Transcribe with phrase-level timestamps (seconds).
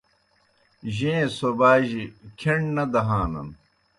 [0.95, 2.03] جیں سوباجیْ
[2.39, 3.49] کھیݨ نہ دہانَن